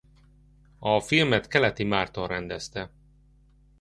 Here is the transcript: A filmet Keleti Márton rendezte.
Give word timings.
A 0.79 0.99
filmet 0.99 1.47
Keleti 1.47 1.83
Márton 1.83 2.27
rendezte. 2.27 2.91